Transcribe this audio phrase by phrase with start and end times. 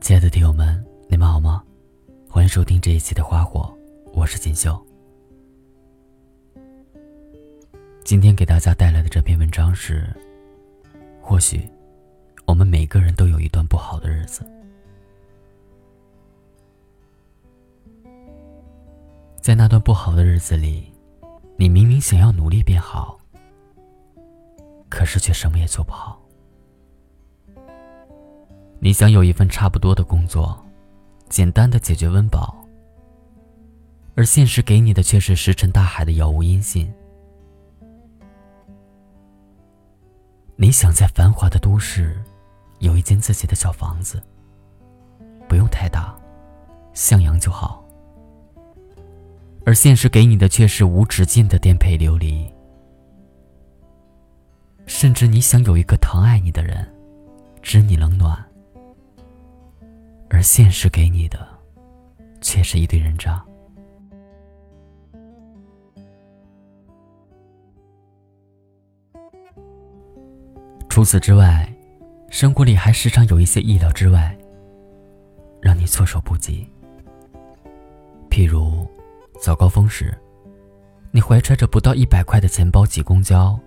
[0.00, 1.64] 亲爱的听友们，你们好吗？
[2.30, 3.76] 欢迎收听这一期的花火，
[4.12, 4.80] 我是锦绣。
[8.04, 10.06] 今天给大家带来的这篇文章是：
[11.20, 11.68] 或许
[12.44, 14.46] 我们每个人都有一段不好的日子，
[19.40, 20.92] 在那段不好的日子里，
[21.56, 23.18] 你明明想要努力变好，
[24.88, 26.22] 可是却什么也做不好。
[28.86, 30.56] 你想有一份差不多的工作，
[31.28, 32.54] 简单的解决温饱，
[34.14, 36.88] 而现实给你的却是石沉大海的杳无音信。
[40.54, 42.16] 你想在繁华的都市
[42.78, 44.22] 有一间自己的小房子，
[45.48, 46.16] 不用太大，
[46.94, 47.84] 向阳就好，
[49.64, 52.48] 而现实给你的却是无止境的颠沛流离。
[54.86, 56.88] 甚至你想有一个疼爱你的人，
[57.60, 58.40] 知你冷暖。
[60.28, 61.46] 而现实给你的，
[62.40, 63.44] 却是一堆人渣。
[70.88, 71.70] 除此之外，
[72.30, 74.36] 生活里还时常有一些意料之外，
[75.60, 76.66] 让你措手不及。
[78.30, 78.86] 譬如，
[79.40, 80.16] 早高峰时，
[81.10, 83.58] 你怀揣着不到一百块的钱包挤公交，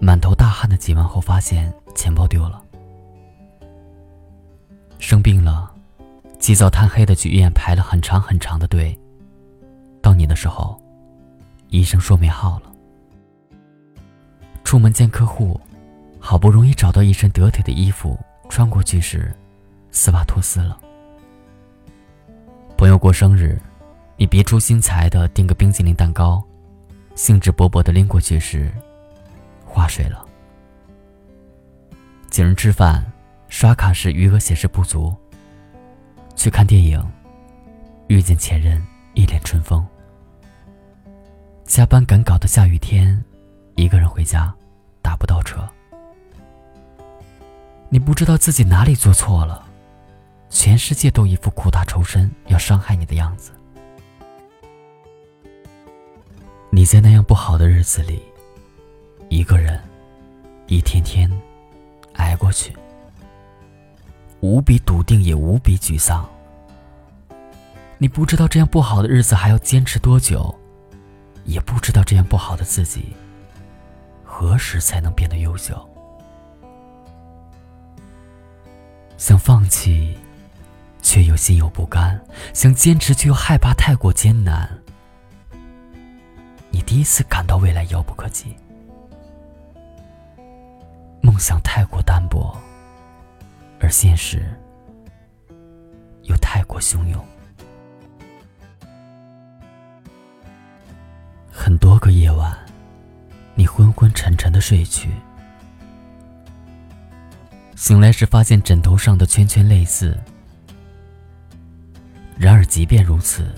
[0.00, 2.62] 满头大汗的挤完后，发现钱包丢了。
[4.98, 5.70] 生病了，
[6.38, 8.96] 起早贪黑的去医院排了很长很长的队。
[10.02, 10.80] 到你的时候，
[11.68, 12.72] 医生说没号了。
[14.64, 15.60] 出门见客户，
[16.18, 19.34] 好不容易找到一身得体的衣服穿过去时，
[19.90, 20.78] 丝袜脱丝了。
[22.76, 23.60] 朋友过生日，
[24.16, 26.42] 你别出心裁的订个冰淇淋蛋糕，
[27.14, 28.72] 兴致勃勃的拎过去时，
[29.64, 30.26] 化水了。
[32.30, 33.04] 请人吃饭。
[33.48, 35.14] 刷卡时余额显示不足。
[36.34, 37.02] 去看电影，
[38.08, 38.80] 遇见前任
[39.14, 39.84] 一脸春风。
[41.64, 43.24] 加班赶稿的下雨天，
[43.74, 44.54] 一个人回家，
[45.00, 45.66] 打不到车。
[47.88, 49.66] 你不知道自己哪里做错了，
[50.50, 53.52] 全世界都一副苦大仇深要伤害你的样子。
[56.70, 58.20] 你在那样不好的日子里，
[59.30, 59.80] 一个人，
[60.66, 61.30] 一天天
[62.14, 62.76] 挨过去。
[64.46, 66.24] 无比笃定，也无比沮丧。
[67.98, 70.54] 你不知道这样不好的日子还要坚持多久，
[71.44, 73.06] 也不知道这样不好的自己
[74.22, 75.76] 何时才能变得优秀。
[79.18, 80.16] 想放弃，
[81.02, 82.16] 却又心有不甘；
[82.54, 84.70] 想坚持，却又害怕太过艰难。
[86.70, 88.54] 你第一次感到未来遥不可及，
[91.20, 92.56] 梦想太过单薄。
[93.78, 94.42] 而现实
[96.22, 97.24] 又太过汹涌，
[101.52, 102.56] 很多个夜晚，
[103.54, 105.08] 你昏昏沉沉的睡去，
[107.76, 110.18] 醒来时发现枕头上的圈圈泪渍。
[112.38, 113.54] 然而，即便如此，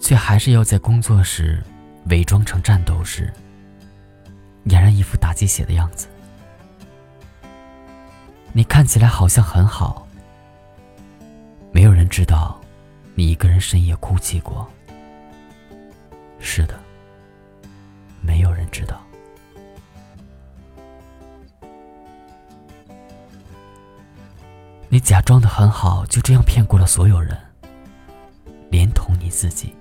[0.00, 1.62] 却还是要在工作时
[2.10, 3.32] 伪装成战斗时，
[4.66, 6.06] 俨然一副打鸡血的样子。
[8.58, 10.04] 你看起来好像很好，
[11.70, 12.60] 没有人知道
[13.14, 14.68] 你一个人深夜哭泣过。
[16.40, 16.76] 是的，
[18.20, 19.00] 没有人知道。
[24.88, 27.38] 你假装的很好，就这样骗过了所有人，
[28.72, 29.72] 连同你自己。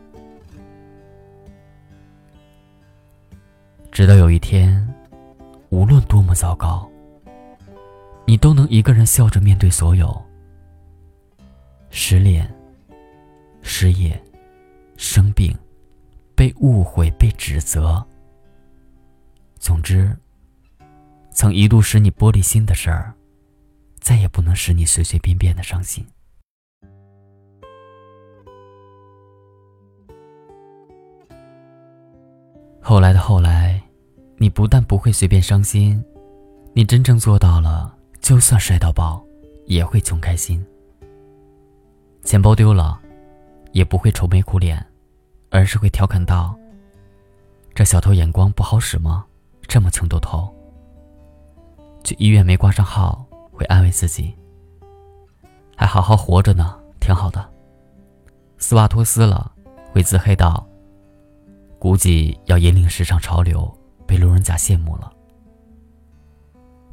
[3.91, 4.88] 直到有一天，
[5.69, 6.88] 无论多么糟糕。
[8.29, 10.21] 你都能一个人笑着面对所有。
[11.89, 12.53] 失恋、
[13.61, 14.21] 失业、
[14.97, 15.57] 生病、
[16.35, 18.05] 被误会、被指责，
[19.57, 20.13] 总之，
[21.31, 23.13] 曾一度使你玻璃心的事儿，
[24.01, 26.06] 再也不能使你随随便便的伤心。
[32.81, 33.81] 后来的后来，
[34.35, 36.03] 你不但不会随便伤心，
[36.73, 37.96] 你真正做到了。
[38.27, 39.24] 就算摔到包，
[39.68, 40.62] 也会穷开心。
[42.25, 43.00] 钱包丢了，
[43.71, 44.85] 也不会愁眉苦脸，
[45.50, 46.53] 而是会调侃道
[47.74, 49.25] ：“这小偷眼光不好使吗？
[49.65, 50.53] 这么穷都偷。”
[52.03, 54.35] 去医院没挂上号，会安慰自己
[55.77, 57.50] ：“还好好活着呢，挺好的。”
[58.59, 59.50] 丝袜脱丝了，
[59.94, 60.68] 会自黑道
[61.80, 63.73] ：“估计要引领时尚潮流，
[64.06, 65.13] 被路人甲羡慕了。”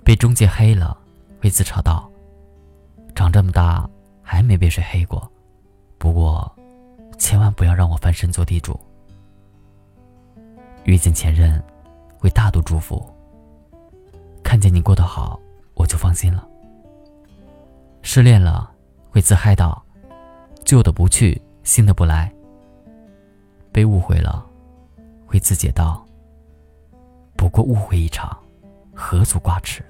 [0.04, 1.00] 被中介黑了。
[1.44, 2.10] 会自嘲道
[3.14, 3.86] ：“长这么大，
[4.22, 5.30] 还没被谁黑过，
[5.98, 6.50] 不过，
[7.18, 8.80] 千万不要让我翻身做地主。
[10.84, 11.62] 遇见前任，
[12.18, 13.06] 会大度祝福。
[14.42, 15.38] 看见你过得好，
[15.74, 16.48] 我就放心了。
[18.00, 18.72] 失恋了，
[19.10, 19.84] 会自嗨道
[20.64, 22.32] ：“旧的不去，新的不来。”
[23.70, 24.46] 被误会了，
[25.26, 26.06] 会自解道
[27.36, 28.34] ：“不过误会一场，
[28.94, 29.84] 何足挂齿。”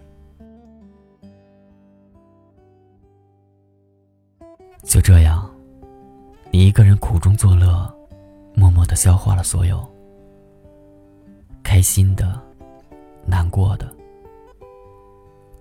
[4.85, 5.51] 就这样，
[6.53, 7.93] 你一个人苦中作乐，
[8.55, 9.85] 默默的消化了所有，
[11.65, 12.41] 开心的，
[13.27, 13.93] 难过的。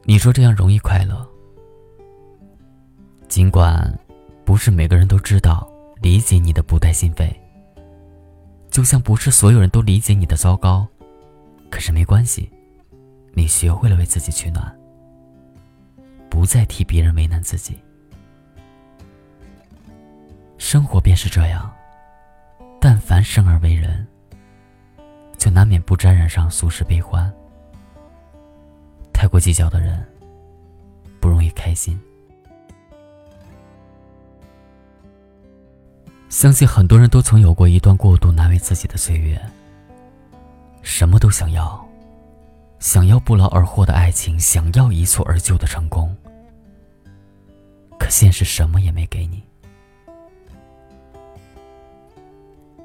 [0.03, 1.27] 你说这样容易快乐？
[3.27, 3.91] 尽管
[4.45, 5.67] 不是每个人都知道、
[5.99, 7.33] 理解你的不带心扉，
[8.69, 10.85] 就像不是所有人都理解你的糟糕，
[11.71, 12.51] 可是没关系，
[13.33, 14.77] 你学会了为自己取暖，
[16.29, 17.75] 不再替别人为难自己。
[20.63, 21.69] 生活便是这样，
[22.79, 24.07] 但凡生而为人，
[25.37, 27.31] 就难免不沾染上俗世悲欢。
[29.13, 30.01] 太过计较的人，
[31.19, 31.99] 不容易开心。
[36.29, 39.39] 相信很多人都曾有过一段过度难为自己的岁月，
[40.81, 41.85] 什么都想要，
[42.79, 46.15] 想要不劳而获的爱情，想要一蹴而就的成功，
[47.99, 49.43] 可现实什么也没给你。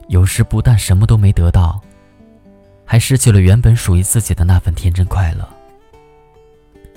[0.09, 1.81] 有时不但什么都没得到，
[2.85, 5.49] 还失去了原本属于自己的那份天真快乐。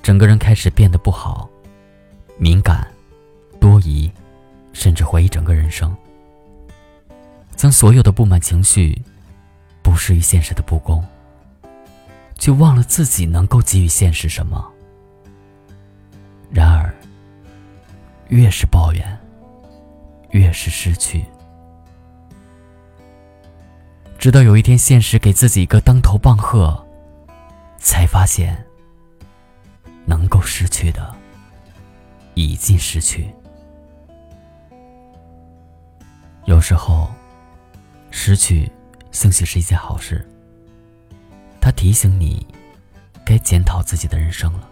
[0.01, 1.49] 整个人开始变得不好，
[2.37, 2.87] 敏感、
[3.59, 4.11] 多疑，
[4.73, 5.95] 甚至怀疑整个人生。
[7.55, 8.99] 将所有的不满情绪，
[9.83, 11.05] 不适于现实的不公，
[12.35, 14.71] 就忘了自己能够给予现实什么。
[16.49, 16.91] 然而，
[18.29, 19.19] 越是抱怨，
[20.31, 21.23] 越是失去。
[24.21, 26.79] 直到有一天，现实给自己一个当头棒喝，
[27.79, 28.55] 才发现，
[30.05, 31.11] 能够失去的
[32.35, 33.33] 已经失去。
[36.45, 37.09] 有时候，
[38.11, 38.71] 失去
[39.09, 40.23] 兴许是一件好事。
[41.59, 42.45] 它提醒你，
[43.25, 44.69] 该检讨自己的人生了。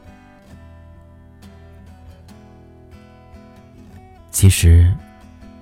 [4.30, 4.96] 其实，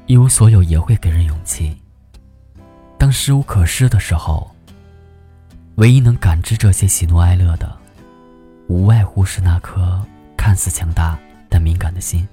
[0.07, 1.73] 一无所有也会给人勇气。
[2.97, 4.49] 当失无可失的时候，
[5.75, 7.77] 唯一能感知这些喜怒哀乐的，
[8.67, 10.03] 无外乎是那颗
[10.35, 11.17] 看似强大
[11.47, 12.27] 但敏感的心。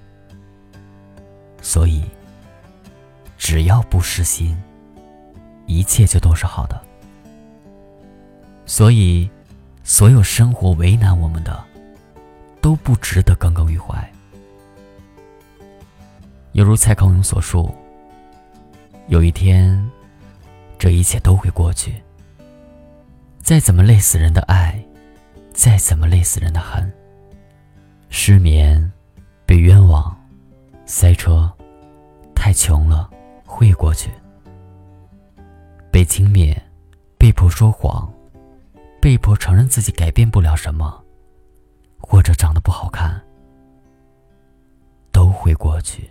[1.60, 2.02] 所以，
[3.36, 4.56] 只要不失心，
[5.66, 6.80] 一切就都是好的。
[8.64, 9.30] 所以，
[9.82, 11.62] 所有生活为难我们的，
[12.62, 14.10] 都不值得耿耿于怀。
[16.52, 17.72] 犹如蔡康永所述
[19.08, 19.78] ：“有一天。”
[20.78, 21.94] 这一切都会过去。
[23.42, 24.82] 再怎么累死人的爱，
[25.52, 26.90] 再怎么累死人的恨，
[28.08, 28.90] 失眠，
[29.44, 30.16] 被冤枉，
[30.86, 31.52] 塞车，
[32.34, 33.10] 太穷了，
[33.44, 34.10] 会过去。
[35.90, 36.56] 被轻蔑，
[37.18, 38.12] 被迫说谎，
[39.00, 41.04] 被迫承认自己改变不了什么，
[41.98, 43.22] 或者长得不好看，
[45.12, 46.10] 都会过去。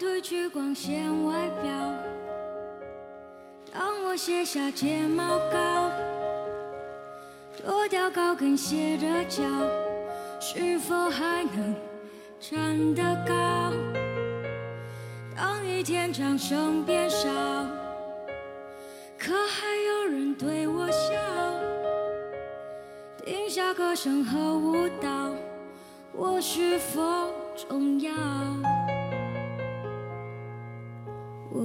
[0.00, 1.70] 褪去光鲜外表，
[3.70, 5.90] 当我卸下睫毛膏，
[7.60, 9.42] 脱掉高跟鞋的脚，
[10.40, 11.74] 是否还能
[12.40, 13.74] 站得高？
[15.36, 17.28] 当一天掌声变少，
[19.18, 21.12] 可还有人对我笑？
[23.22, 25.30] 停下歌声和舞蹈，
[26.14, 27.02] 我是否
[27.54, 28.10] 重要？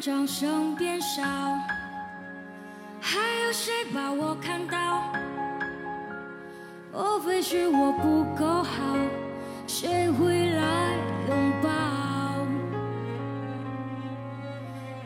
[0.00, 1.22] 掌声变少，
[3.00, 5.02] 还有谁把我看到？
[6.92, 8.96] 莫非是我不够好？
[9.66, 10.94] 谁会来
[11.28, 11.68] 拥抱？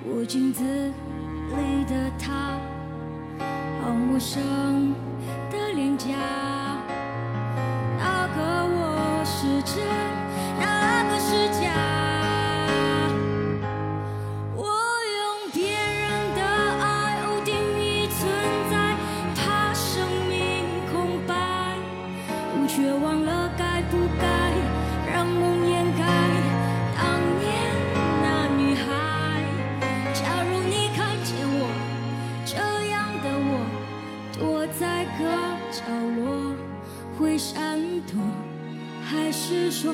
[0.05, 2.59] 我镜子里的他，
[3.83, 4.95] 好陌生
[5.51, 6.07] 的脸颊，
[22.75, 24.25] 却忘了该不该
[25.13, 26.07] 让梦掩盖
[26.97, 27.45] 当年
[28.23, 28.89] 那女孩。
[30.15, 31.69] 假如你看见我
[32.47, 32.57] 这
[32.89, 33.61] 样的我，
[34.39, 35.21] 躲在个
[35.71, 35.85] 角
[36.17, 36.57] 落，
[37.19, 37.79] 会闪
[38.11, 38.19] 躲，
[39.05, 39.93] 还是说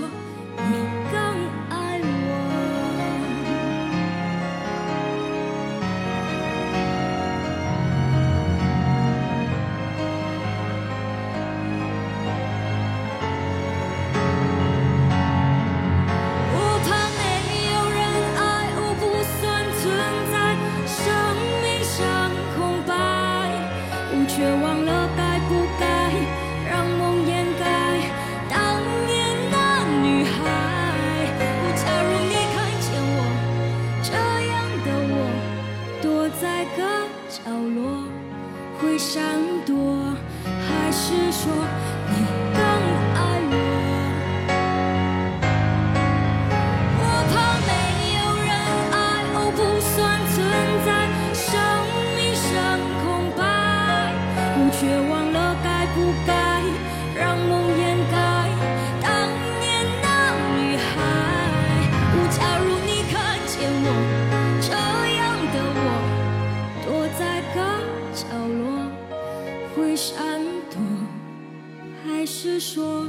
[72.58, 73.06] 说？